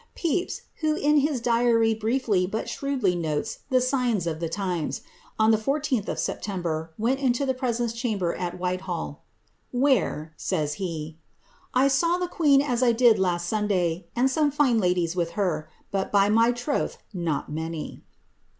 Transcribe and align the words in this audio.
* 0.11 0.15
Pepys, 0.15 0.63
who 0.77 0.95
in 0.95 1.17
his 1.17 1.39
Diary 1.39 1.93
briefly 1.93 2.47
but 2.47 2.67
shrewdly 2.67 3.13
notes 3.13 3.59
the 3.69 3.79
signs 3.79 4.25
of 4.25 4.39
the 4.39 4.51
limes, 4.57 5.01
on 5.37 5.51
the 5.51 5.59
14th 5.59 6.07
of 6.07 6.17
September, 6.17 6.91
went 6.97 7.19
into 7.19 7.45
the 7.45 7.53
presence 7.53 7.93
chamber 7.93 8.33
at 8.33 8.57
Whitehall, 8.57 9.21
^^ 9.25 9.25
where," 9.79 10.33
says 10.37 10.73
he, 10.81 11.19
^^ 11.43 11.51
I 11.75 11.87
saw 11.87 12.17
the 12.17 12.27
queen 12.27 12.63
as 12.63 12.81
1 12.81 12.95
did 12.95 13.19
last 13.19 13.45
Sunday, 13.47 14.07
and 14.15 14.27
some 14.27 14.49
fine 14.49 14.79
ladies 14.79 15.15
with 15.15 15.33
her, 15.37 15.69
but, 15.91 16.11
by 16.11 16.29
my 16.29 16.51
troth, 16.51 16.97
not 17.13 17.51
many." 17.51 18.01